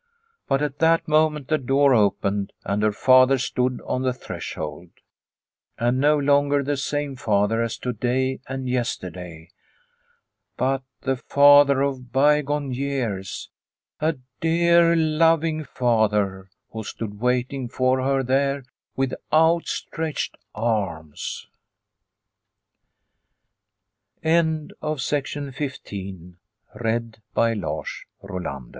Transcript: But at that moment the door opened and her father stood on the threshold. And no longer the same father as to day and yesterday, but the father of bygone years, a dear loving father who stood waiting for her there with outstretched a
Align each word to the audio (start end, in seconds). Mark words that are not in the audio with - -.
But 0.47 0.63
at 0.63 0.79
that 0.79 1.07
moment 1.07 1.47
the 1.49 1.59
door 1.59 1.93
opened 1.93 2.53
and 2.65 2.81
her 2.81 2.91
father 2.91 3.37
stood 3.37 3.79
on 3.85 4.01
the 4.01 4.13
threshold. 4.13 4.89
And 5.77 5.99
no 5.99 6.17
longer 6.17 6.63
the 6.63 6.75
same 6.75 7.15
father 7.15 7.61
as 7.61 7.77
to 7.77 7.93
day 7.93 8.39
and 8.47 8.67
yesterday, 8.67 9.51
but 10.57 10.81
the 11.01 11.17
father 11.17 11.81
of 11.81 12.11
bygone 12.11 12.73
years, 12.73 13.51
a 13.99 14.15
dear 14.39 14.95
loving 14.95 15.63
father 15.65 16.49
who 16.71 16.83
stood 16.83 17.19
waiting 17.19 17.69
for 17.69 18.01
her 18.01 18.23
there 18.23 18.63
with 18.95 19.13
outstretched 19.31 20.35
a 20.55 21.03